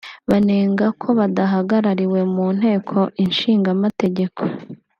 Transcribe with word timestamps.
banenga 0.29 0.85
ko 1.01 1.07
badahagarariwe 1.19 2.19
mu 2.33 2.45
Nteko 2.57 2.97
Ishingamategeko 3.25 4.41